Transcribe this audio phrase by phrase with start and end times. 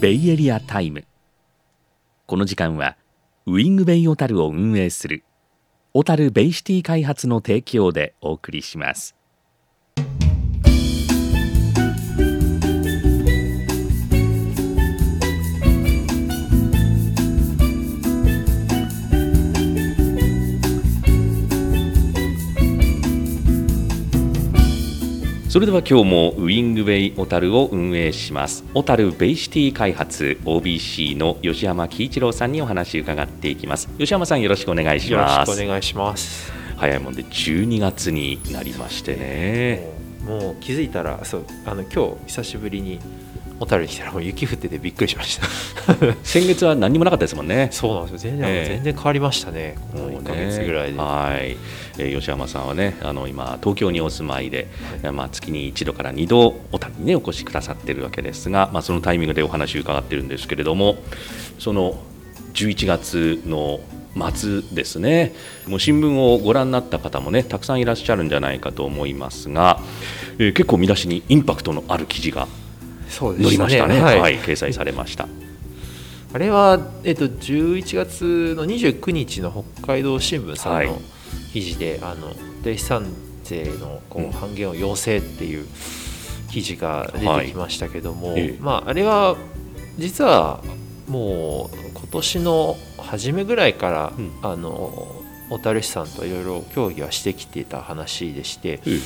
[0.00, 1.04] ベイエリアタイム。
[2.26, 2.96] この時間は
[3.46, 5.22] ウィングベイ小樽を運営する
[5.92, 9.14] 小樽ベイシティ開発の提供でお送りします。
[25.54, 28.64] それでは今日もウィングベイ小樽を運営します。
[28.74, 33.86] 小樽ベイシティ開発 OBC の吉山喜一郎さんにお話伺っていきます。
[33.96, 36.52] 吉山さんよろしくお願いしよろしますくお願いします。
[36.76, 39.88] 早いもんで12月になりましてね。
[40.26, 42.98] もう気づいたらそうあの今日久しぶりに
[43.64, 45.46] 小樽に来たらもう雪降っててびっくりしました。
[46.22, 49.76] 先月は何にもなかったですもんねそうなんですよ全然、ええ全然変わりましたね。
[49.92, 50.98] この1ヶ月ぐらいで。
[50.98, 51.56] はい、
[51.98, 54.68] えー吉山さんはねあの今東京にお住まいで、
[55.12, 60.96] まあ、月に一度から二度小樽にねお越しくださってるわけですが、まあ、そのタイミングでお話を伺ってるんですけれども
[61.58, 61.96] その
[62.54, 63.80] 11月の
[64.32, 65.34] 末ですね
[65.66, 69.80] もう新聞をご覧になった方もねたくさんいらっしゃるんじゃないかと思いますが、
[70.38, 72.46] えー結構見出しにインパクトのある記事が
[73.14, 74.00] 載りましたね。
[74.00, 74.20] はい。
[74.20, 75.28] はい、掲載されました。
[76.32, 80.86] あれは、えっと、11月の29日の北海道新聞さんはい。
[80.88, 81.00] の
[81.52, 83.06] 記事で、あの固定資産
[83.44, 85.66] 税のこう半減を要請っていう
[86.50, 88.58] 記事が出てきましたけども、はいええ。
[88.60, 89.36] まあ、あれは
[89.98, 90.60] 実は
[91.06, 94.30] もう今年の初めぐらいから、うん。
[94.42, 99.00] あの小樽市さんといろいろ協議はしてきていた話でして、うん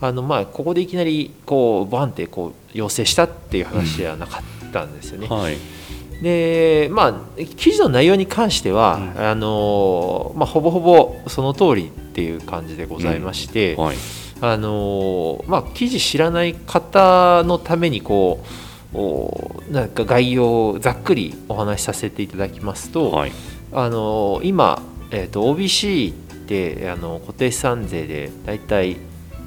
[0.00, 5.26] あのまあ、ここでいきなりこうバンってこう要請したっていう話ではなかったんですよね。
[5.26, 5.56] はい。
[6.22, 9.26] でまあ記事の内容に関しては、うん。
[9.26, 13.96] あのまあ、ほぼほぼその通りっていう感じでございまして、はい。
[14.42, 18.44] あのまあ、記事知らない方のためにこ
[18.92, 23.32] うおなんか概要をざっくりお話しさせていただきますと、はい。
[23.72, 28.96] あの今、えー、と OBC ってあの固定資産税で大体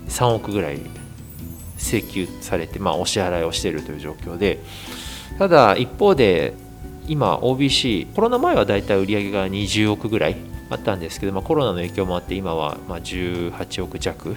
[0.10, 0.80] 3億ぐらい
[1.78, 4.60] 請求されて、まあ、お支払いをしているという状況で
[5.38, 6.54] ただ一方で
[7.08, 10.36] 今 OBC コロナ前は大体売上が20億ぐらい
[10.70, 14.36] あったんですけど、まあ、コロナの影響もあって今はまあ18億弱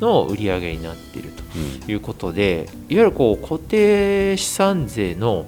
[0.00, 1.80] の売り上げになっているうん。
[1.80, 5.46] ということでいわゆるこう固定資産税の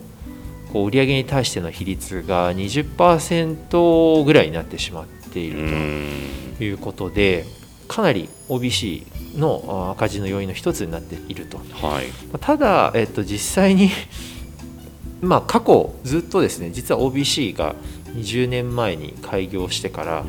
[0.72, 6.56] こう売上に対しての比率が20%ぐらいになってしまっていうるん。
[6.56, 7.44] ということで
[7.86, 9.06] かなり OBC
[9.36, 11.58] のあ赤字の要因の一つになっていると。
[11.58, 13.90] はいまあただ、えっと、実際に
[15.20, 17.74] まあ過去ずっとですね実は OBC が
[18.14, 20.24] 20年前に開業してから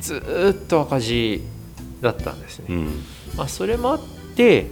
[0.00, 1.42] ずーっと赤字
[2.00, 2.66] だったんですね。
[2.70, 3.04] うん
[3.36, 4.00] まあ、それもあっ
[4.36, 4.66] て、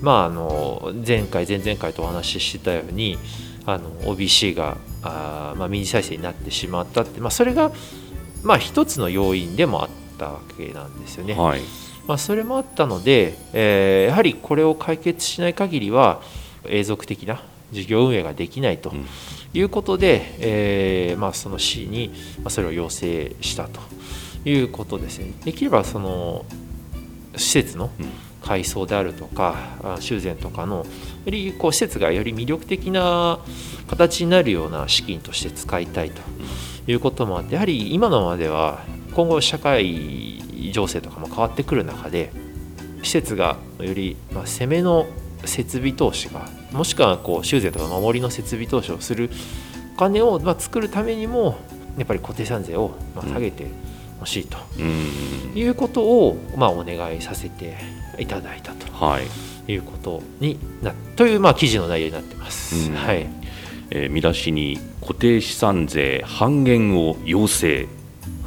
[0.00, 3.18] まあ、あの前回前々回とお話ししてたように
[3.66, 7.72] あの OBC があー、まあ、ミニ再生になってしまったって、まあ、それが、
[8.42, 9.88] まあ、一つの要因でもあっ
[10.18, 11.34] たわけなんですよね。
[11.34, 11.60] はい
[12.06, 16.22] まあ、それもあったので、えーやはりこれを解決しない限りは
[16.68, 19.06] 永続的な事業運営ができないとうん。
[19.54, 23.80] いうことで、えーまあ、その市にまあそれを要請したと
[24.44, 25.32] いうことですね。
[25.44, 26.44] できればその
[27.36, 28.06] 施設のうん。
[28.46, 30.84] 改装であるとかあ修繕とかのよ
[31.26, 33.40] りこう施設がより魅力的な
[33.88, 36.22] 形になるような資金として使いたいと
[36.86, 38.84] いうこともあってやはり今のままでは
[39.14, 42.30] 今後社会情勢とかも変わってくる中で
[43.02, 45.06] 施設がよりまあ攻めの
[45.44, 49.30] 設備投資がもしくはこう修繕とか守りの設備投資をする
[49.94, 51.56] お金をまあ作るためにも
[51.98, 53.66] やっぱり固定資産税をまあ下げて
[54.20, 55.52] ほしいとうん。
[55.58, 57.76] いうことをまあお願いさせて
[58.18, 59.26] いただいたとはい。
[59.72, 62.90] いうことになというまあ記事の内容になってます。
[62.90, 62.96] うん。
[62.96, 63.26] はい。
[63.90, 67.86] えー見出しに固定資産税半減を要請、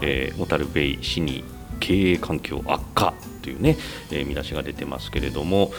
[0.01, 1.43] えー、小樽ベイ市に
[1.79, 3.77] 経営環境悪化というね、
[4.11, 5.71] えー見出しが出てますけれども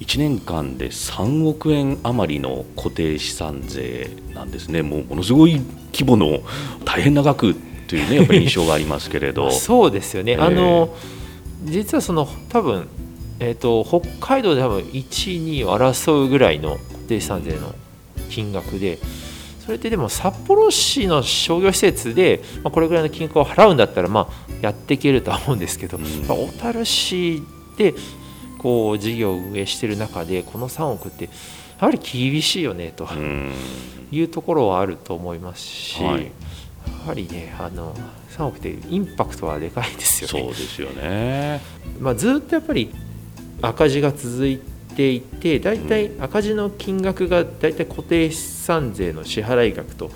[0.00, 4.82] 1年間で3億円余りの固定資産税なんですね。
[4.82, 5.60] もうものすごい
[5.92, 6.40] 規模の
[6.84, 7.56] 大変な額
[7.88, 9.50] というねやっぱり印象がありますけれど。
[9.52, 10.44] そうですよね、えー。
[10.44, 10.94] あの
[11.64, 12.86] 実はその多分、
[13.40, 17.74] えー、と北海道で多分1位、2位を争うぐらいの固定資産税の
[18.30, 18.98] 金額で
[19.68, 27.42] それってでも札幌市の商業施設で、まあ、これぐらいの金額を払うんだったら、まあ、やっていけるとは思うんですけど、うんまあ小樽市
[27.76, 27.92] で
[28.56, 31.30] こう事業を運営している中でこの3億ってや
[31.80, 33.52] はり厳しいよねとうん
[34.10, 36.30] いうところはあると思いますし、はいや
[37.08, 37.94] はりねあの
[38.30, 40.46] 3億ってインパクトはでかいですよね。
[40.46, 41.60] そうですよね。
[42.00, 42.90] まあ、ずっとやっぱり
[43.60, 44.60] 赤字が続いし
[44.98, 50.10] ていて大体赤字の金額が大体固定資産税の支払い額と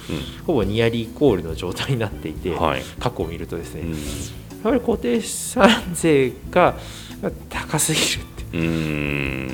[0.45, 4.01] ほぼニアリーイコールの状態になっていて、はい、過去を見るとですね、うん、やっ
[4.65, 6.75] ぱり固定資産税が
[7.49, 8.27] 高すぎる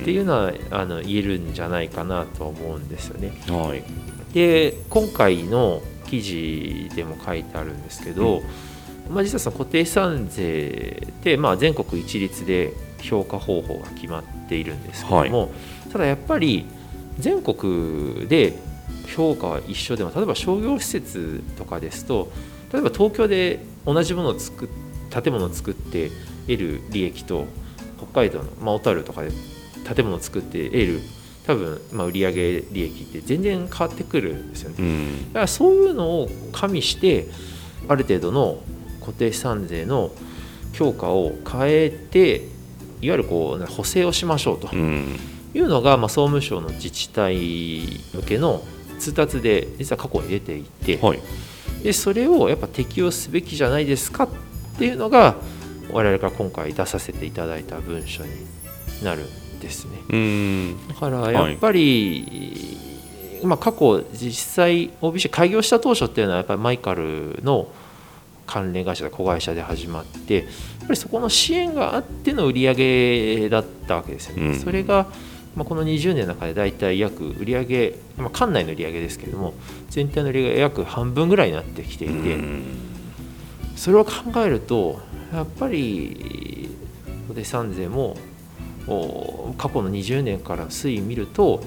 [0.01, 3.33] っていうのはあの言えるんじゃないかなと思うんですよね。
[3.49, 3.85] はい、
[4.33, 8.39] で今回の記事でも書いてあるんですけど、
[9.09, 12.73] うん、まあ、実はその固定資産税ってまあ全国一律で
[13.03, 15.51] 評価方法が決まっているんですけども、はい、
[15.93, 16.67] ただやっぱり
[17.19, 18.57] 全国で
[19.15, 22.31] 評価は一緒でも例えば商業施設とかですと
[22.73, 24.69] 例えば東京で同じものを作っ
[25.11, 26.11] 建物を作って
[26.47, 27.47] 得る利益と
[27.97, 29.31] 北海道の、まあ、小樽とかで
[29.95, 31.01] 建物を作って得る
[31.47, 37.27] 多分、まあ、売上利益って全然変わってくるんですよね、うん、だからそういうのを加味して
[37.89, 38.59] ある程度の
[39.01, 40.11] 固定資産税の
[40.75, 42.47] 強化を変えて
[43.01, 44.69] いわゆるこう補正をしましょうと。
[45.55, 47.37] いうのが、まあ、総務省の自治体
[48.13, 48.63] 向けの
[48.99, 51.21] 通達で実は過去に出ていて、はい、
[51.83, 54.29] でそれをやっぱ適用すべきじゃないですかっ
[54.79, 55.37] ていうのが
[55.91, 58.31] 我々が今回出させていただいた文書に
[59.03, 60.77] なるんですね。
[60.89, 67.69] だからやっぱり、はい、まあ、過去実際 OBC 開業した当初っていうのはやっぱりマイカルの
[68.49, 70.45] 関連会社子会社で始まってやっ
[70.81, 74.49] ぱりそこの支援があっての売り上げだったわけですよね。
[74.49, 75.07] うん、それが
[75.57, 79.55] まあ、この20年の中で大体約売上、まあ、館内の売上ですけれども
[79.91, 82.39] 全体の売上が約半分ぐらいになってきていて
[83.75, 85.01] それを考えると
[85.33, 86.71] やっぱり
[87.27, 88.17] 固定資産税も
[89.59, 91.65] 過去の20年から推移見ると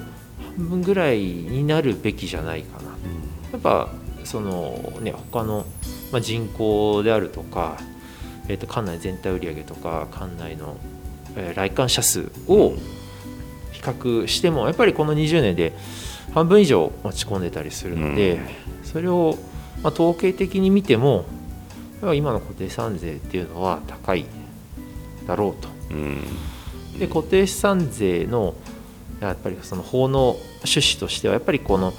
[0.55, 2.91] 半分ぐらいになるべきじゃないかな。
[3.51, 3.89] やっぱ
[4.31, 5.65] そのね他の、
[6.13, 7.77] まあ、人口であるとか、
[8.47, 10.77] えー、と館内全体売上とか館内の、
[11.35, 12.73] えー、来館者数を
[13.73, 15.73] 比較してもやっぱりこの20年で
[16.33, 18.39] 半分以上持ち込んでたりするので、
[18.85, 19.37] それを、
[19.83, 21.25] まあ、統計的に見ても
[22.15, 24.25] 今の固定資産税っていうのは高い
[25.27, 25.67] だろうと。
[26.97, 28.55] で固定資産税の
[29.19, 31.93] やっぱりその法の趣旨としてはやっぱりこの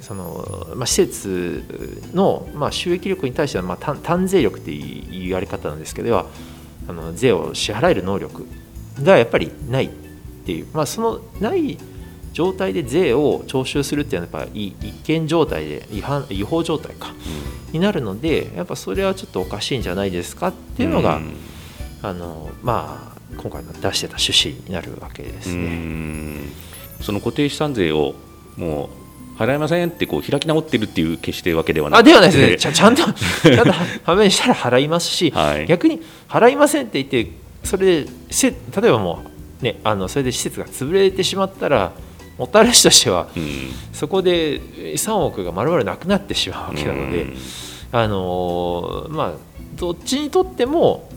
[0.00, 1.62] その、まあ、施設
[2.14, 6.28] の、まあ、収益力に対しては、まあ、単税力っていう言われ方なんですけど
[6.88, 8.46] あの税を支払える能力
[9.02, 9.88] がやっぱりないっ
[10.44, 11.78] ていう、まあ、そのない
[12.32, 17.14] 状態で税を徴収するっていうのはやっぱり一見状態で違反違法状態か、
[17.68, 21.34] うん、になるのでやっぱそれはちょっとおかしいんじゃないですかっていうのが、うん、
[22.02, 26.66] あのまあ今回の出してた趣旨になるわけですね。
[27.00, 28.14] その固定資産税を
[28.56, 29.05] もう
[29.36, 32.56] 払いませんってこう開き直ってるっていう決してわけではなくてあではないですね。
[32.56, 33.72] ちゃちゃんと ちゃんと
[34.04, 37.32] 判明したら払いますし、はい、逆に払いませんって言って
[37.64, 38.06] それで
[38.80, 39.24] 例えばも
[39.60, 41.92] うねあのそれで施設が潰れてしまったら
[42.38, 47.36] 小樽市としては、うん、そこで3億がまるまるなくなってしまうわけなので、うん、
[47.92, 49.32] あのまあ
[49.76, 51.08] どっちにとっても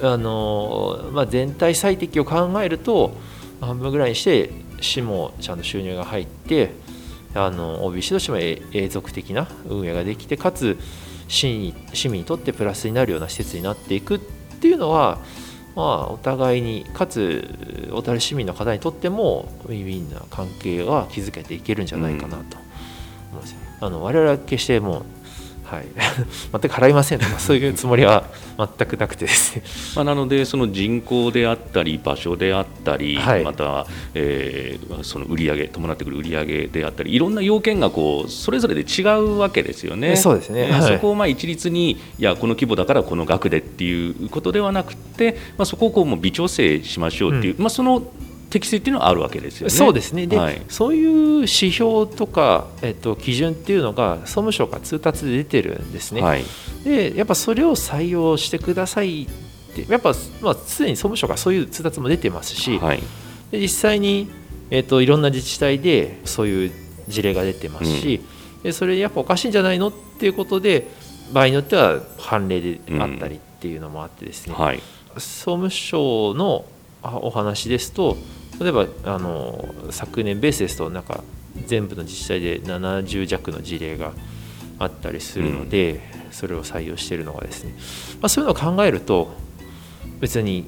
[0.00, 3.16] あの、まあ、全体最適を考えると
[3.60, 4.50] 半分ぐらいにして
[4.80, 6.72] 市もちゃんと収入が入って
[7.34, 10.78] あの OBC としても永続的な運営ができてかつ
[11.28, 15.18] 市に市民にとってプラスになるような施設になっていくっていうのは
[15.74, 22.56] まあ、お互いにかつ小樽市民の方にとってもウィンウィンな関係は築けていけるんじゃないかなと
[23.32, 25.04] 思います、うん、あの我々は決してもう
[25.64, 25.86] はい、
[26.52, 28.24] 全く払いませんとか そういうつもりは
[28.58, 29.62] 全くなくてですね。
[29.96, 40.16] まあなのでその人口であったり場所であったり、はい、また、えー、その売上伴ってくる売上であったりいろんな要件がこうそれぞれで違うわけですよね。
[40.16, 48.02] そうですね、はい、そこをまあ一律にいやこの規模だからこの額でっていうことではなくて、まあ、そこをこうもう微調整しましょうっていう、うん、まあ、その
[48.54, 49.70] 適正っていうのはあるわけですよね。
[49.70, 50.28] そうですね。
[50.28, 56.22] で、はい、そういう指標とか、えっと、基準っていうのが総務省から通達で出てるんですね。
[56.22, 56.44] はい、
[56.84, 59.26] でやっぱそれを採用してくださいっ
[59.74, 63.02] てやっぱ、まあ、すでに総務省からそういう通達も出てますし、はい、
[63.50, 64.30] で実際に、
[64.70, 66.72] えっと、いろんな自治体でそういう
[67.08, 68.20] 事例が出てますし、
[68.58, 70.86] うん、でそれやっぱおかしいんじゃないのっていうことで
[71.32, 76.66] 場合によっては判例であったりっていうのもあってですね、うん、総務省の
[77.02, 78.16] お話ですと
[78.60, 81.22] 例えばあの昨年ベースですとなんか
[81.66, 84.12] 全部の自治体で70弱の事例が
[84.78, 87.74] あったりするので、うん、それを採用しているのがですね、
[88.20, 89.32] まあ、そういうのを考えると
[90.20, 90.66] 別に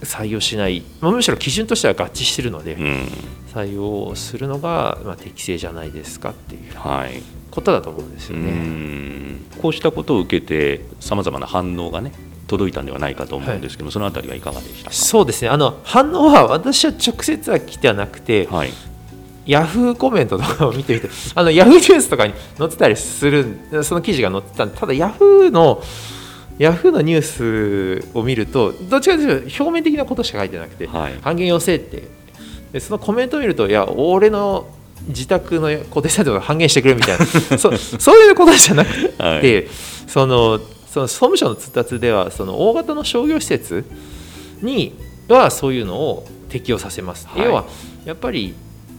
[0.00, 3.08] 採用しない、まあ、むしろ基準としては合致しているので、うん、
[3.52, 8.50] 採用するのが、まあ、適正じゃないですかっていう、はい、ことだと思うんですようね。
[8.52, 9.40] ん。
[9.60, 12.12] こうしたことを受けてさまざまな反応がね
[12.48, 14.96] 届いたんではないかと思うんですけど、そのあたりはいかがでしたか？
[14.96, 15.48] そうですね。
[15.50, 18.72] あの反応は私は直接は来てはなくて、はい。
[19.46, 23.46] ヤフーコメントとかを見てみて、 あのヤフーニュースとかに載ってたりする、
[23.82, 25.82] その記事が載ってたんで、ただヤフーの、
[26.58, 31.14] ヤフーのニュースを見ると、どっちかというと表面的なことしか書いてなくて、はい。
[31.22, 32.02] 半減要請って、
[32.72, 34.66] でそのコメントを見ると、いや、俺の
[35.06, 37.24] 自宅の固定サイトが半減してくれみたいな、
[37.56, 39.66] そそういうことじゃなくて、はい。
[40.06, 40.60] その
[40.98, 43.84] その総務省の通達では、その大型の商業施設
[44.62, 44.94] に
[45.28, 47.28] はそういうのを適用させます。
[47.28, 47.44] はい。
[47.44, 47.66] 要は
[48.04, 48.54] やっぱり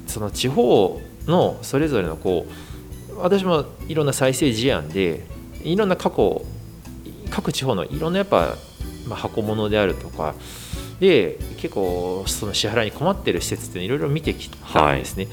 [0.07, 5.25] その地方のそれぞれのこう私もいろんな再生事案で
[5.63, 6.45] いろんな過去
[7.29, 8.55] 各地方のいろんなやっぱ、
[9.07, 10.35] まあ、箱物であるとか
[10.99, 15.29] で結構その支払いに困ってる施設っていろいろ見てきたんですね、や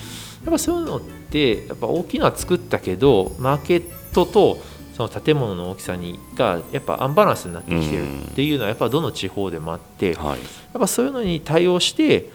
[0.51, 3.83] っぱそういうのってやっぱ大きいのは作ったけどマーケッ
[4.13, 4.59] トと
[4.97, 10.39] その建物の大きさにがやっぱアンバランスになってきてるっていうのはやっぱどの地方でもあって、やはい。
[10.39, 12.31] っぱそういうのに対応して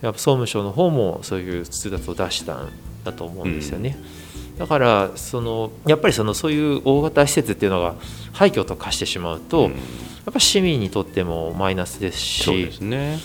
[0.00, 2.70] やっぱ総務省の方もそういう通達を出したん
[3.04, 3.98] だと思うんですよね。
[4.58, 7.96] だからそのやっぱりそのそういう大型施設っていうのが
[8.32, 9.72] 廃墟と化してしまうと、うん。
[9.72, 9.76] や
[10.30, 13.18] っぱ市民にとってもマイナスですしそうですね。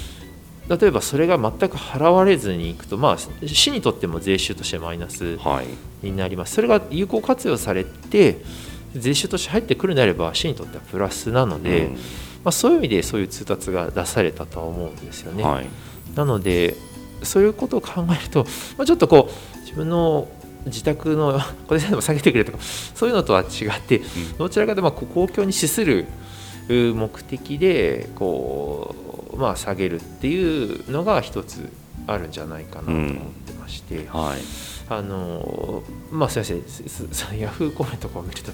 [0.68, 3.18] 例えばそれが全く払われずにいくと、まあ、
[3.48, 6.06] 市にとっても税収としてマイナスはい。
[6.06, 6.56] になります。
[6.56, 8.38] それが有効活用されて
[8.96, 11.94] 税収として入ってくるのであれば市にとってはプラスなので、うん。
[12.44, 15.44] まあ、そういう意味でそういう通達が出されたとは思うんですよね。
[15.44, 15.68] はい。
[16.16, 16.76] なので
[17.24, 18.46] そういうことを考えると、
[18.78, 20.28] まあ、ちょっとこう自分の
[20.66, 22.58] 自宅の これでも下げてくれとか
[22.96, 24.02] そういうのとは違って、
[24.38, 26.06] どちらかというと公共に資する
[26.70, 28.96] う目的でこ
[29.34, 31.70] う、まあ、下げるっていうのが一つ
[32.08, 33.10] あるんじゃないかなと思っ
[33.46, 36.68] てまして、はいあのまあすみま
[37.14, 38.52] せんヤフーコメントとかを見ると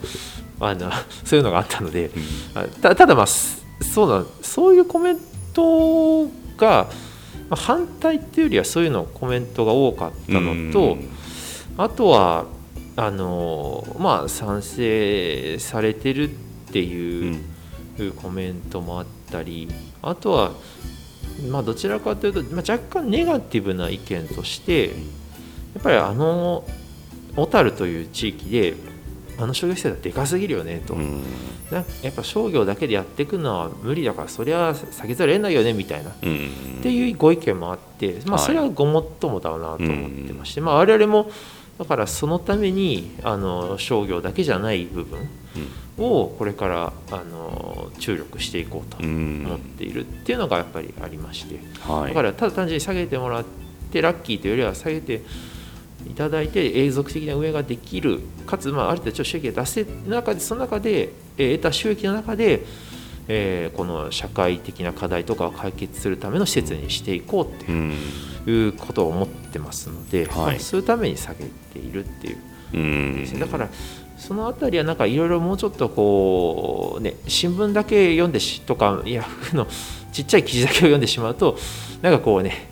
[0.59, 0.91] あの
[1.25, 2.11] そういうのがあったので、
[2.53, 5.17] あたただまあすそうだそういうコメン
[5.53, 6.25] ト
[6.57, 6.87] が、
[7.49, 11.09] まあ、反対っていうよりはそういうのコメントが多かったのと、うん。
[11.77, 12.45] あとは
[12.95, 16.33] あのまあ賛成されてるっ
[16.71, 17.39] ていう
[17.99, 19.69] うコメントもあったり
[20.01, 20.51] あとは
[21.49, 24.95] まあどちらかというと、まあ、若干ネガティブな意見として
[25.77, 26.63] やっぱりあの
[27.35, 28.73] 小樽という地域で
[29.37, 31.21] あの商業施設はでかすぎるよねと、うん。
[31.69, 36.15] なやっぱ商業だけでやっていくのは無理だからそりゃ下げざるを得ないよねみたいな。
[36.23, 36.49] うん。
[36.79, 38.45] っていうご意見もあって、まあ、はい。
[38.47, 41.29] それはごもっともだなと思ってまして、まあ、我々も
[41.77, 45.29] だからそのためにあの商業だけじゃない部分
[45.99, 49.43] をこれからあの注力していこうとうん。
[49.45, 51.59] 思っているっていうのがやっぱりありまして。
[51.81, 52.07] はい。
[52.07, 53.45] だからただ単純に下げてもらっ
[53.91, 55.21] てラッキーというよりは下げて
[56.07, 58.21] いただいて永続的な運営ができる。
[58.45, 62.65] かつ、まあ、ある程度収益が出せる中でその中で、えー得た収益の中で、
[63.27, 67.71] えーこの社会的な課題とかを解決するための施設にしていこうって
[68.49, 70.35] いうことを思ってますので、はい。
[70.35, 72.37] まあそういうために下げているっていう
[72.73, 73.39] うんですね。
[73.39, 73.69] だから
[74.17, 79.67] そのあたりはなんかいろいろもうちょっとこうね新聞だけ読んでしとかヤフーの
[80.11, 81.57] ちっちゃい記事だけを読んでしまうと
[82.01, 82.71] なんかこうね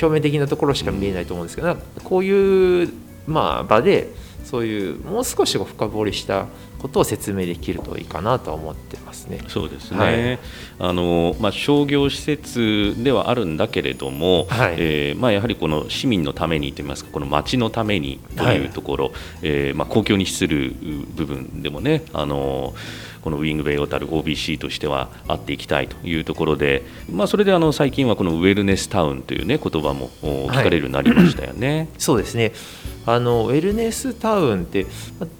[0.00, 2.92] 表面的なところしか見えないと思うんですけどこういう
[3.26, 4.10] まあ場で
[4.44, 6.46] そういうもう少し深掘りした
[6.78, 9.40] ことを説明できるといいかなとは思ってますね。
[9.48, 10.38] そうですはね、
[10.78, 14.74] あのまあ、商業施設ではあるんだけれども、はい。
[14.76, 20.74] えーまあ、やはりこの市民のためにといいますかこの町のためにというところ、えーまあ、公共に資する
[21.14, 22.74] 部分でもねあの
[23.24, 31.88] このウィングベイ小樽 OBC としてはあっていきたいというところで、まあ、それであの最近はこのウェルネスタウンという、ね、言葉もお聞かれるようになりましたよね。
[31.96, 32.52] そうですね。
[33.06, 34.86] あのウェルネスタウンって、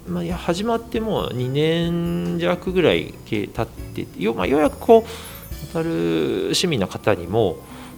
[0.07, 7.57] ままあ、始まってもう2年弱ぐらい経経ってよ,、まあ、ようやくこう小樽市民の方にも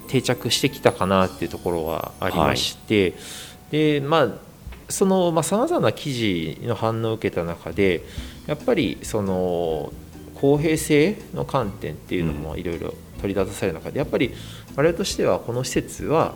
[0.09, 3.15] 定着してきたかなっていうところはありまして、
[3.71, 4.47] でまあ
[4.89, 8.03] そのさまざ、まな記事の反応を受けた中で
[8.47, 9.93] やっぱりその
[10.35, 14.33] 公平性の観点っていうのもいろいろ取り出される中でやっぱり
[14.75, 16.35] 我々としてはこの施設は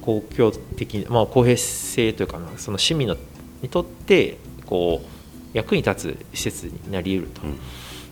[0.00, 3.16] 公共的まあ、公平性というかなその市民の
[3.60, 5.08] にとってこう
[5.52, 7.58] 役に立つ施設になり得ると、うん。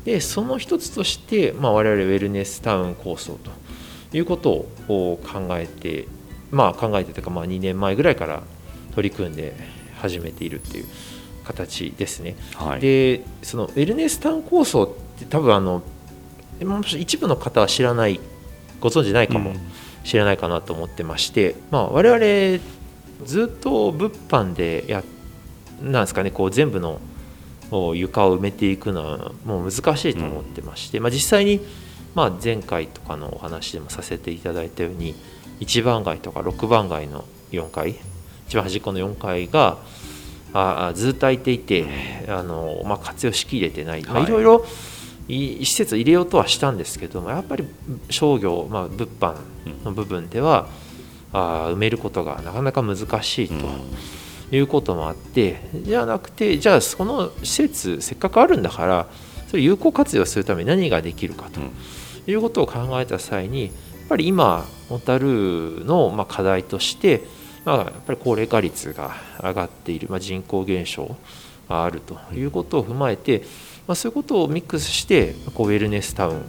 [0.05, 3.51] でその一つとして、まあ、我々ウェルネスタウン構想と
[4.17, 4.51] いうこと
[4.89, 6.07] を考えて、
[6.51, 8.43] まあ、考えてというか、まあ、2年前ぐらいから
[8.95, 9.57] 取り組んで
[9.99, 10.87] 始めているっていう
[11.47, 12.37] 形ですね。
[12.55, 12.81] はい。
[12.81, 15.83] でそのウェルネスタウン構想って多分あの
[16.99, 18.21] 一部の方は知らない
[18.81, 19.61] ご存知ないかもうん。
[20.05, 22.63] 知らないかなと思ってまして、まあ、我々
[23.25, 25.05] ずっと物販でやっ
[25.83, 27.01] なんですかねこう全部の
[27.95, 31.61] 床を埋めていくのはもう難しいと思ってまして、うん、まあ、実際に、
[32.15, 35.15] まあ、前回とかのお話でもさせていただいたように
[35.61, 37.97] 1番街とか6番街の4階
[38.47, 39.79] 一番端っこの4階が
[40.57, 41.87] あずっと空いていて
[42.29, 44.27] あの、まあ、活用しきれてない、まあ、い。
[44.27, 44.65] ろいろ
[45.29, 47.67] 施設入れようとはしたんですけどもやっぱり
[48.11, 49.37] 商業、まあ、物販
[49.85, 50.69] の部分では、
[51.33, 53.55] うん、あ埋めることがなかなか難しいと。
[54.53, 59.09] いうこともあってじゃなくてじゃあその施設せっかくあるんだから
[59.49, 61.61] それ有効活用するために何ができるかと
[62.31, 63.73] いうことを考えた際にやっ
[64.09, 67.25] ぱり今小樽のま課題として
[67.67, 71.17] まあ、やっぱり高齢化率が上がっている、まあ、人口減少
[71.69, 73.43] があるということを踏まえて、
[73.89, 76.45] まあ、そういうことをミックスしてこうウェルネスタウン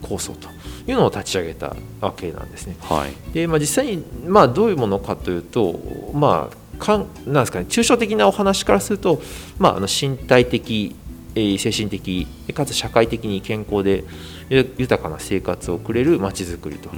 [0.00, 0.48] 構想と
[0.88, 2.76] いうのを立ち上げたわけなんですね。
[2.80, 5.78] はい、でまあ、実際に、まあ、どういうものかというと、
[6.14, 9.20] まあ、かんなんですかね抽象的なお話からすると、
[9.58, 10.96] まあ、あの身体的
[11.34, 14.04] 精神的かつ社会的に健康で
[14.50, 16.90] 豊かな生活を送れるまちづくりと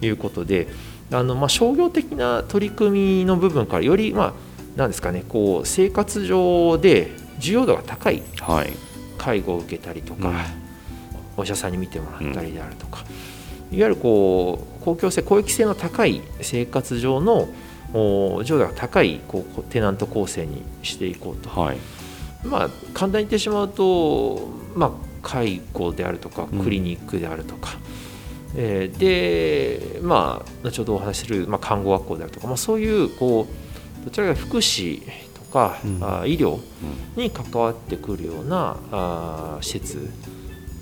[0.00, 4.32] いうことで、うんあのまあ、商業的な取り組みの部分からより、まあ、
[4.76, 8.22] なんですかねこう生活上で需要度が高い
[9.16, 10.46] 介護を受けたりとか、はい、
[11.36, 13.04] お医者さんに見てもらったりであるとか、
[13.70, 17.48] うん、いわゆるこう公共性公益性の高い生活上の
[17.92, 21.78] 需要度が高いこうテナント構成にしていこうと、はい、
[22.44, 24.90] まあ、簡単に言ってしまうと、まあ、
[25.22, 28.05] 介護であるとかクリニックであるとか、うん
[28.58, 33.46] えー、でまあ後ほどお話しする、まあ、看護学校であるとか、まあ、そういうこ
[34.02, 35.02] うどちらか福祉
[35.34, 36.58] とか、うん、あ医療
[37.16, 40.10] に関わってくるようなあ施設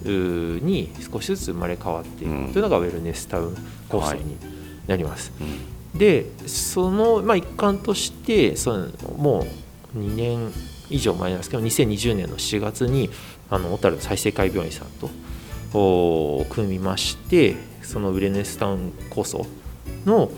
[0.05, 3.57] に少しずつ生まれ変わっていくというのがウェルネスタウン
[3.89, 4.37] 構想に
[4.87, 5.33] なります。
[5.41, 5.51] はい。
[5.95, 9.47] うん、でその、まあ、一環としてそのも
[9.95, 10.53] う2年
[10.91, 13.11] 以上前なんですけど2020年の7月に
[13.51, 15.09] あの小樽再生会病院さんと
[16.51, 19.45] 組みましてそのウレネスタウン構想
[20.07, 20.31] の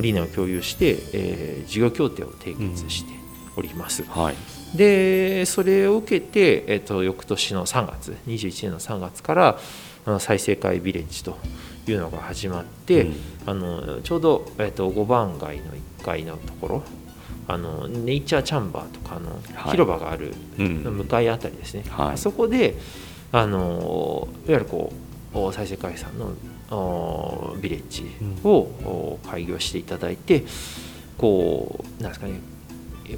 [0.00, 3.12] 理念を共有して、えー、事業協定を締結して
[3.56, 4.02] おります。
[4.02, 4.08] うん。
[4.08, 4.34] はい、
[4.76, 9.58] でそれを受けて、えーと、翌年の3月21年の3月から
[10.20, 11.36] 再生会ビレッジと
[11.86, 13.14] いうのが始まって、うん、
[13.46, 16.82] あのちょうど、えーと、5番街の1階のところ
[17.46, 19.38] あのネイチャーチャンバーとかの
[19.70, 22.74] 広場がある向かいあたりですね、はい、あそこで
[23.34, 24.92] あのいわゆるこ
[25.34, 28.06] う再生会さんのビレッジ
[28.44, 30.44] を開業していただいて、
[31.18, 32.40] こうなんですかね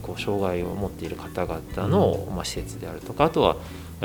[0.00, 3.56] こう障害を持っている方々の、まあ、施設であるとかあとは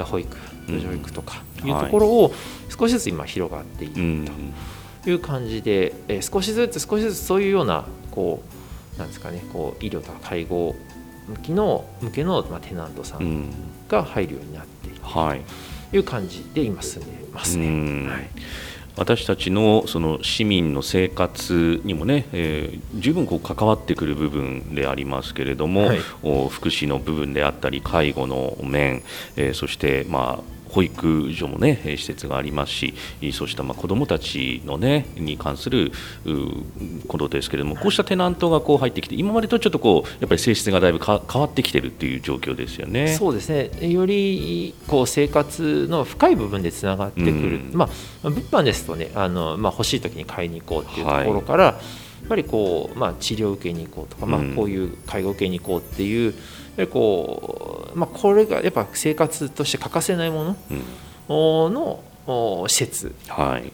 [0.03, 1.71] 保育路上育とかい。
[1.71, 2.33] うところを
[2.67, 4.29] 少しずつ今広がっている
[5.03, 8.43] という感じで、え少しずつ少しずつそういうようなこ
[8.97, 10.75] うなんですかねこう医療とか介護
[11.29, 13.49] 向きの向けの、まあ、テナントさん。
[13.91, 14.97] が入るようになっている。
[15.01, 15.41] はい
[15.93, 18.07] いう感じで今住んでますね。
[18.07, 18.29] はい。
[18.97, 25.99] 私たちのその市民の生活にもね、えー、十分こう関わってくる部分でありますけれども、はい、
[26.49, 29.01] 福祉の部分であったり介護の面、
[29.37, 32.93] えー、そしてまあ保育所もね施設がありますし
[33.33, 35.91] そうしたまあ子どもたちのねに関する
[37.07, 43.15] ことですけれどもこうしたテナントがこう入ってきて今までとちょっとこうやっぱり性質がだいぶ変わってきてるっていう状況ですよね。
[43.15, 43.91] そうですね。
[43.91, 47.89] よりこう生活の深い部分でつながってくる、うん、ま
[48.23, 51.79] あ、物販ですとねあの、まあ、欲しい時に買いに行こうっていうところから、はい、や
[52.25, 56.33] っぱりこう、まあ、治療受けに行こうとか、まあ、こういう介護受けに行こうっていう、
[56.77, 60.55] やこう、まあ、これがやっぱ生活として欠かせないも
[61.29, 62.03] のの、
[62.67, 63.13] 施設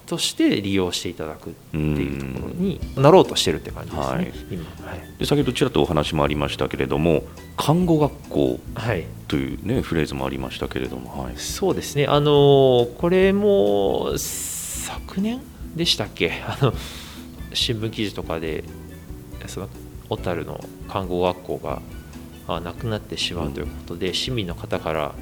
[0.05, 7.23] として利用していただくっていうところになろうとしてるって感じですね、はい、今、はい、で先ほどちらっとお話もありましたけれども
[7.57, 8.59] 看護学校
[9.27, 12.05] というね、はい、フレーズもありましたけれども、はい、そうですね。
[12.07, 15.41] あのこれも昨年
[15.75, 16.31] でしたっけ？
[16.47, 16.73] あの
[17.53, 18.63] 新聞記事とかで
[19.47, 19.69] その
[20.09, 21.81] 小樽の看護学校があ
[22.47, 25.15] なくなってしまうということで、市民の方から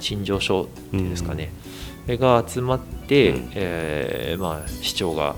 [0.00, 1.52] 陳情書っていうんですかね、
[2.04, 5.36] それが集まって、うん、えー、まあ、市長が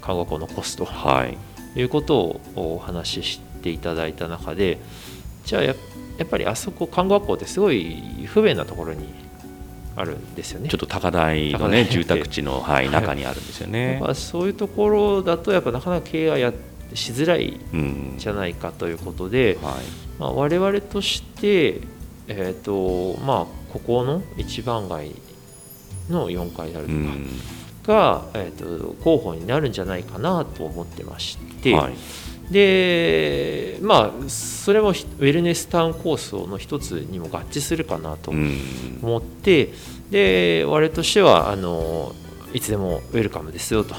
[0.00, 1.36] 看護学校を残すと、はい、
[1.78, 2.40] いうことを
[2.76, 4.78] お話ししていただいた中で
[5.44, 9.08] じゃあやっぱりあそこ看護学校ってすごい不便なところに
[9.96, 10.68] あるんですよね。
[10.68, 14.00] ちょっと高台のね住宅地の、はい、中にあるんですよね。
[14.14, 16.52] そういうところだとやっぱなかなか経営はや
[16.94, 17.60] しづらい
[18.18, 19.64] じゃないかということで、うん。
[19.64, 19.74] はい。
[20.18, 21.80] まあ、我々として、
[22.28, 25.12] えーとまあ、ここの一番街
[26.08, 26.92] の4階であると
[27.86, 39.70] かが、うん、えーと、候補になるんじゃないかなと思ってまして、はい、でまあそれもウェルネスタウン構想の一つにも合致するかなと思って、
[40.10, 42.12] で我々としてはあの
[42.52, 43.94] いつでもウェルカムですよと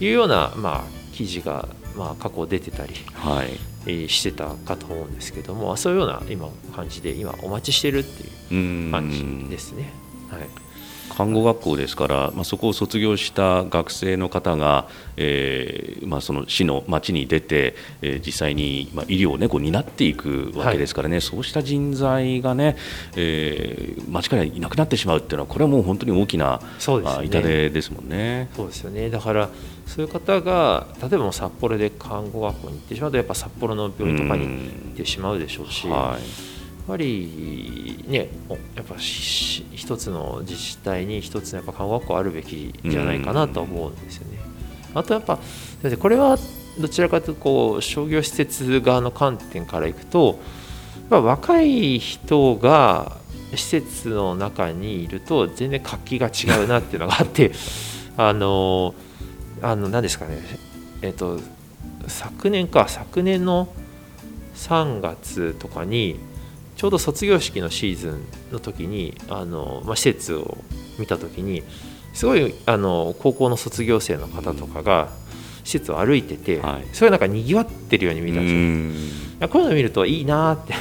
[0.00, 1.68] いうような、まあ、記事が、
[1.98, 3.50] まあ、過去出てたり、はい。
[3.86, 9.90] えー、してたかと思うんですけどもそういうような今感じで今お待ちしてるっていう感じですね。
[10.30, 10.67] はい
[11.08, 22.76] 看護学校ですから、まあ、そこを卒業した学生の方が、えーまあ、その市の町に出て、えー、実際に、まあ、医療を、ね、こう担っていくわけですからね、はい、そうした人材がね、
[23.16, 28.48] えー、町からいなくなってしまうっていうのはこれはもう本当に大きなそうです、ね、痛手ですもんね。
[28.54, 29.10] そうですよね。
[29.10, 29.48] だから
[29.86, 35.88] そういう方が例えば札幌で看護学校に行ってしまうとやっぱ札幌の病院とかに行ってしまうでしょうし。
[35.88, 36.57] はい
[36.88, 38.30] ぱりね
[38.74, 44.38] やっぱ一つの自治体に一つのやっぱ看護学校あるべきじゃないかなと思うんですよね。
[44.94, 45.38] あとやっぱ
[46.00, 46.38] これは
[46.80, 50.38] どちらかというとこう商業施設側の観点からいくと
[51.10, 53.18] 若い人が
[53.54, 57.52] 施設の中にいると全然活気が違うなっていうのがあって
[58.16, 58.94] あの
[59.60, 60.40] あの何ですかね
[61.02, 61.38] えっと
[62.06, 63.68] 昨年か昨年の
[64.54, 66.18] 3月とかに
[66.78, 70.58] ちょうど卒業式のシーズンの時にあの、まあ、施設を
[70.96, 71.64] 見た時に
[72.14, 75.08] すごいあの高校の卒業生の方とかが
[75.64, 79.04] 施設を歩いてて、はい、それなんかにぎわってるように見たんです
[79.42, 79.48] よ。
[79.48, 80.74] こういうの見るといいなって。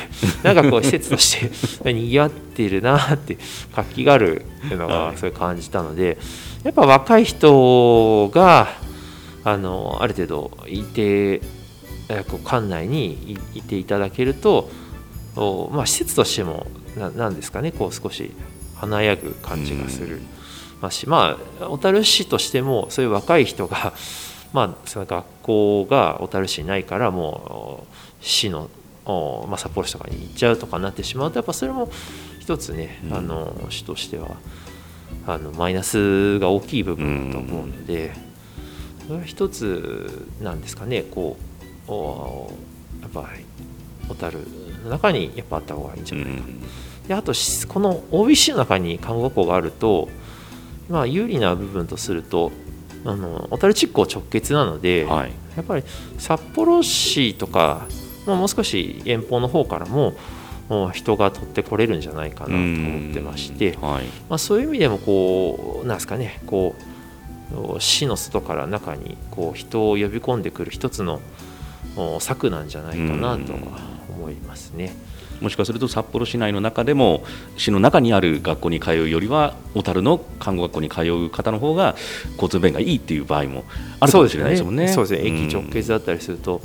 [0.44, 3.38] なんかこう施設としてにぎわってるなって
[3.76, 4.74] 活気があるってい。
[4.74, 6.18] うのがそういう感じたので、
[6.64, 8.68] やっぱ若い人が
[9.44, 11.40] あのある程度いて
[12.30, 14.70] こう館内にいていただけると
[15.72, 16.66] まあ、施設としても
[17.16, 18.32] 何ですかねこう少し
[18.76, 20.22] 華やぐ感じがする、
[20.82, 23.94] ましまあ小樽市としてもそういう若い人が
[24.54, 28.70] まあその学校が小樽市にないからもう市の、
[29.06, 31.90] まあ、札幌市とかに行っちゃうとかになってしまうとやっぱそれも
[32.40, 34.38] 一つね、あの市としては
[35.26, 38.14] あのマイナスが大きい部分だと思うので、
[39.06, 41.36] それは一つなんですかねこ
[41.90, 43.30] うやっぱ
[44.08, 44.40] 小樽
[44.88, 46.62] の中にやっぱあった方がいいんじゃないか、うん、
[47.08, 47.34] であと
[47.68, 50.10] この OBC の中に看護学校があると、
[50.90, 52.52] まあ、有利な部分とすると
[53.06, 55.84] あの小樽地区直結なので、はい、やっぱり
[56.18, 57.88] 札幌市とか、
[58.26, 60.14] まあ、もう少し遠方の方からも
[60.70, 66.98] もう人が取ってこれるんじゃないかなと思ってまして、はい、まあ、そういう意味でもこうなんですかねこう
[67.80, 71.22] 市の外から中にこう人を呼び込んでくる一つの
[72.20, 73.54] 策なんじゃないかなと
[74.28, 74.94] 思いますね。
[75.40, 77.24] もしかすると札幌市内の中でも
[77.58, 81.96] 市の中にある学校に通うよりは小樽の看護学校に通う方の方が
[82.34, 83.64] 交通便がいいっていう場合も
[84.00, 84.88] あるかもしれないですもんね。
[84.88, 86.62] そうですね、ね、駅直結だったりすると、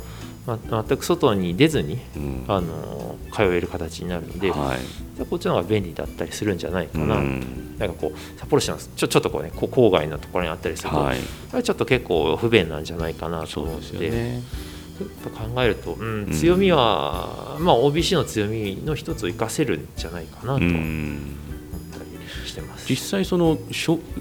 [0.47, 14.39] まあ、全く外に出ずに、うん、あの通える形になるので、はい、こっちの方が便利だったりするんじゃないかな、うん、なんかこう札幌市のちょちょっとこうね郊外のところにあったりすると、はい、ちょっと結構不便なんじゃないかなと思うので。
[15.03, 23.57] と考えると、うん、強みは、まあ、OBC の強みの一つを生かせるんじゃないかなと思ったりしてます、実際その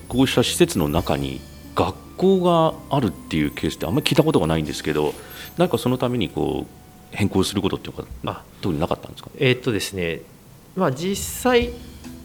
[0.08, 1.40] こうした施設の中に
[1.74, 5.14] 学校があるっていうケースってあんまり聞いたことがないんですけど
[5.56, 8.42] なんかそのためにこう変更することっていうかあ。
[8.60, 9.30] 特になかったんですか？
[9.38, 10.20] えー、っとですね
[10.76, 11.70] まあ実際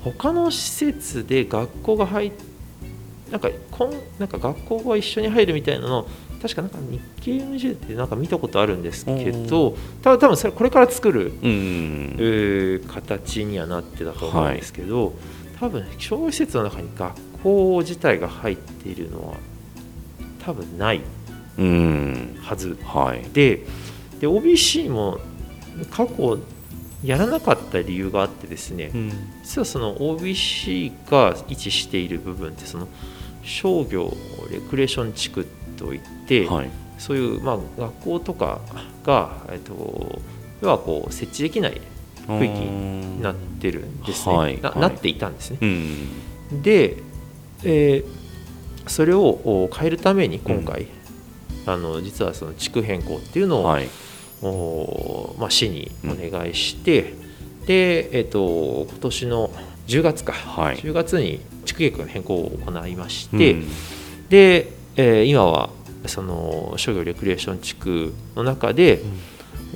[0.03, 2.31] 他の施設で学校が入
[3.31, 6.07] なんかこんなんか学校が一緒に入るみたいなの
[6.41, 15.15] 確かなんか日経 MJ ってなんか見たことあるんですけどただ多分それこれから作る、うん、形にはなってたと思うんですけど、はい、
[15.59, 19.37] 多分商業施設の中に学校自体が入っているのは
[20.45, 21.01] 多分ない
[22.41, 23.65] はず、はい、で
[24.19, 25.19] で OBC も
[25.91, 26.39] 過去
[27.03, 29.11] やらなかった理由があってですね、うん、
[29.43, 32.87] 実はその OBC が位置している部分ってその
[33.43, 34.13] 商業
[34.51, 35.47] レクレーション地区
[35.77, 38.59] といって、はい、そういう、まあ、学校とか
[39.05, 40.19] が、えっと、
[40.61, 41.81] 要はこう設置できない
[42.27, 44.61] 区域になってるんですね、はい。
[44.61, 45.59] ななっていたんですね。
[45.61, 45.65] う
[46.55, 46.97] ん、で、
[47.63, 50.87] えー、それを変えるために今回、
[51.65, 53.87] うん、あの実はその地区変更っていうのを、はい、
[54.41, 59.51] おまあ、市にお願いして、うん、で、えーと、今年の
[59.87, 63.55] 10月か、はい、10月に地区計画の変更を行いまして、
[64.29, 65.69] でえー、今は
[66.07, 69.19] その商業レクリエーション地区の中で、うん、いわ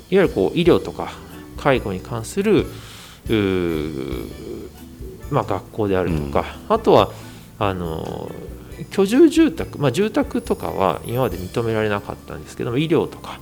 [0.10, 1.14] ゆるこう医療とか
[1.58, 2.66] 介護に関する
[5.30, 7.12] まあ、学校であるとか、うん、あとは
[7.60, 8.30] あの
[8.90, 13.40] 居住住宅、まあ、住宅とかは今まで認められなかったんですけども医療とか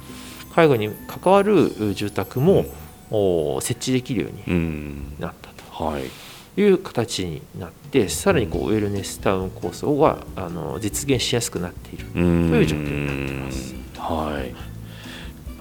[0.54, 2.66] 介護に関わる住宅も、
[3.12, 5.84] お設置できるようになったと。
[5.86, 6.29] はい
[6.62, 12.06] いう形になってさらにこうウェルネスタウン構想があの実現しやすくなっている。
[12.08, 13.76] という状況になっています。
[13.98, 14.56] はい。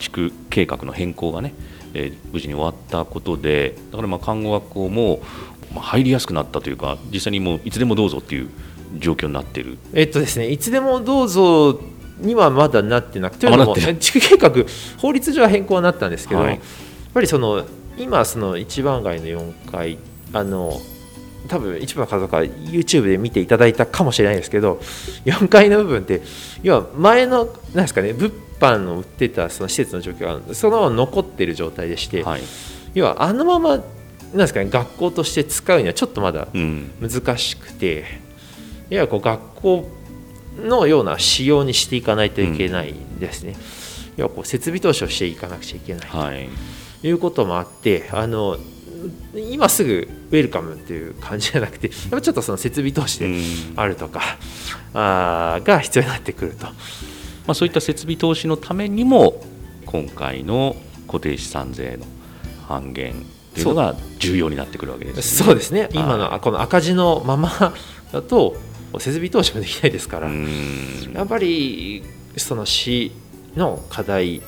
[0.01, 1.55] 地区計画の変更がね、
[1.95, 5.21] えー、無事に終わったことでだからまあ看護学校も
[5.75, 8.51] まあ入りやすくなったというか実際にもういつでもどうぞっていう
[8.99, 9.79] 状況になっている。
[9.95, 11.81] えっとですねいつでもどうぞ
[12.19, 13.47] にはまだなってなくて
[13.97, 14.51] 地区計画
[14.99, 16.59] 法律上は変更はなったんですけど、はい、やっ
[17.15, 17.65] ぱりその
[17.97, 19.99] 今その一番街の4階
[20.33, 20.81] あの
[21.49, 24.81] 多分一部の方とか YouTube で見ていただいたかもしれないですけど
[25.25, 26.23] 4階の部分って
[26.63, 32.43] 要は前のなんですかね物販を売ってたその施設の状況がそのまま残っている状態でして、はい、
[32.95, 33.85] 要はあのままなん
[34.37, 39.89] ですかね学校として使うにはちょっとまだ難しくて、うん、要はこう学校
[40.59, 43.53] のような仕様にしていかないといけないんですね。
[43.53, 43.59] うん、
[44.17, 46.49] 要はこう設備投資をしていかなくちゃいけない、
[47.01, 48.59] ということもあってあの
[49.35, 53.31] 今すぐウェルカムっていう感じじゃなくてやっぱちょっとその設備投資で
[53.77, 54.21] あるとか、
[54.93, 56.73] うん、あが必要になってくると、ま
[57.49, 59.43] あ、そういった設備投資のためにも
[59.87, 62.07] 今回の固定資産税の
[62.67, 65.89] 半減というのが重要になってくるわけです、ね、そうですね。
[65.93, 67.75] 今のこの赤字のまま
[68.13, 68.57] だと
[68.99, 70.29] 設備投資もできないですから。
[70.29, 72.05] やっぱり
[72.37, 73.13] その市
[73.57, 74.43] の課題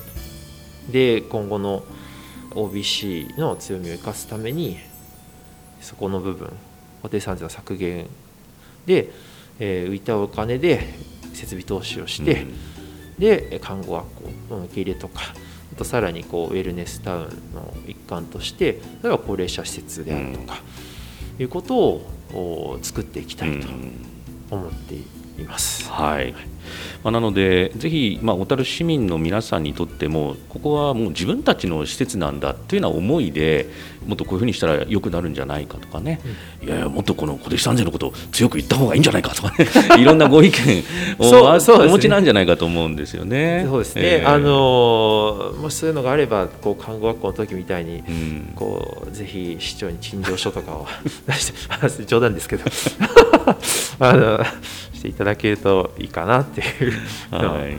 [0.91, 1.83] で今後の
[2.51, 4.77] OBC の強みを生かすために
[5.79, 6.47] そこの部分
[7.01, 8.07] 固定資産税の削減
[8.85, 9.09] で、
[9.59, 10.87] えー、浮いたお金で
[11.33, 12.53] 設備投資をして、うん、
[13.19, 14.15] で看護学
[14.49, 15.21] 校の受け入れとか
[15.73, 20.61] あとさらにこうウェルネスタウンの一環として例えば高齢者施設であるとか、
[21.35, 23.67] うん、いうことを作っていきたいと
[24.51, 25.20] 思っています。
[25.89, 26.33] はい。
[27.03, 33.67] まあ、なので、ぜひ、まあ、小樽市民の皆さんにとっても、ここはもう自分たちの施設なんだというような思いで、
[34.05, 36.21] もっとこういうふうにしたらよくなるんじゃないかとかね、
[36.61, 39.67] うん、いやいや、もっとこの固定資産税のことを強く言った方がいいんじゃないかとかね、
[39.99, 40.83] いろんなご意見
[41.19, 43.65] を お持ちなんじゃないかと思うんですよね。
[43.67, 50.87] そうですね、えー、あのもしそういうのがあれば、こう看護学校の時みたいに、うん、こうぜひ市長に陳情書とかを
[51.27, 51.51] 出し
[51.97, 52.63] て、冗談ですけど。
[53.99, 54.39] あの
[55.01, 56.93] していただけるといいかなっていう
[57.31, 57.77] はいっ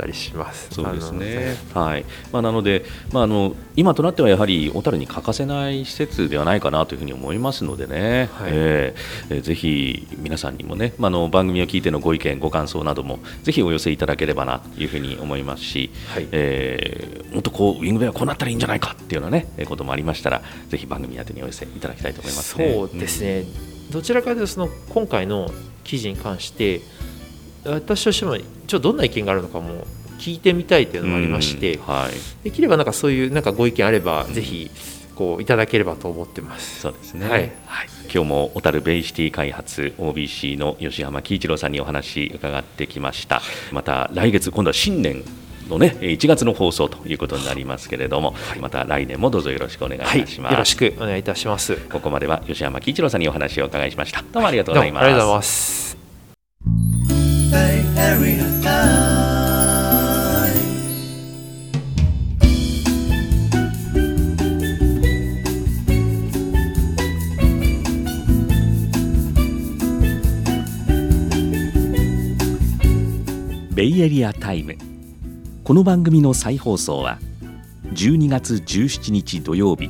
[0.00, 0.68] たりします。
[0.70, 1.56] そうですね。
[1.74, 2.04] はい。
[2.32, 8.30] まあなので、まああの今となってはやはり小樽に欠かせない施設ではないかなというふうに思いますのでね。
[8.32, 23.40] はい、えー、ぜひ皆さんにもね、まあの番組を聞いてのご意見ご感想などもぜひお寄せいただければなというふうに思いますし、はい、えー、もっとこうウィングベアこうなったらいいんじゃないかっていうようなねこともありましたら、ぜひ番組宛てにお寄せいただきたいと思います、ね、そうですね。
[23.40, 25.50] うん、どちらかというとその今回の
[25.84, 26.80] 記事に関して
[27.64, 29.84] 私としてもちょっとどんな意見があるのかも
[30.18, 34.70] 聞いてみたいというのもありまして、はい、できればなんかそういうなんかご意見あれば、ぜひ
[35.14, 36.80] こういただければと思ってます。
[36.80, 37.28] そうですね。
[37.28, 37.52] はい。
[37.66, 43.40] はい、今日も小樽ベイシティ開発 OBC の吉浜喜一郎さんにお話伺ってきました。
[43.72, 45.24] また来月今度は新年
[45.70, 51.76] のね1月の放送ということになりますけれども、はい、また来年もどうぞよろしくお願いいたします、はい、よろしくお願いいたします。
[51.76, 54.22] ここまでは吉山喜一郎さんにお話をお伺いしました。
[54.32, 55.80] どうもありがとうございます、ありがとうございます。
[73.80, 74.76] ベイエリアタイム
[75.70, 77.20] この番組の再放送は
[77.94, 79.88] 12月17日土曜日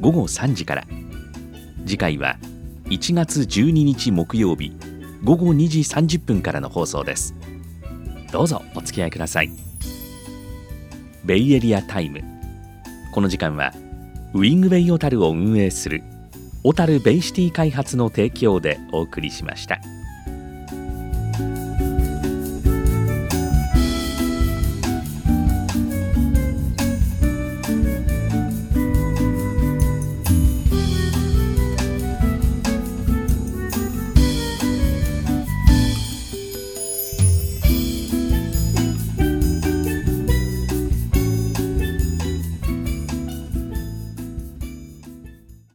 [0.00, 0.84] 午後3時から。
[1.86, 2.36] 次回は
[2.86, 4.72] 1月12日木曜日
[5.22, 7.36] 午後2時30分からの放送です。
[8.32, 9.52] どうぞお付き合いください。
[11.24, 12.24] ベイエリアタイム。
[13.14, 13.72] この時間は
[14.34, 16.02] ウィングベイ小樽を運営する
[16.64, 19.78] 小樽ベイシティ開発の提供でお送りしました。